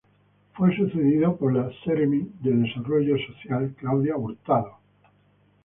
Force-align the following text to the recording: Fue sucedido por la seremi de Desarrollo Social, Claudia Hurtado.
Fue 0.55 0.75
sucedido 0.75 1.35
por 1.37 1.53
la 1.53 1.69
seremi 1.85 2.27
de 2.41 2.51
Desarrollo 2.53 3.17
Social, 3.27 3.75
Claudia 3.79 4.17
Hurtado. 4.17 4.79